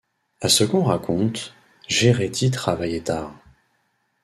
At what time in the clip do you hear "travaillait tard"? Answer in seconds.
2.49-3.35